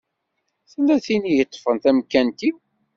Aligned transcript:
Tella 0.71 0.95
tin 1.05 1.23
i 1.31 1.33
yeṭṭfen 1.37 1.77
tamkant-iw. 1.83 2.55